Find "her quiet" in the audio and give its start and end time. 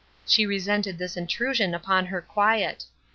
2.07-2.85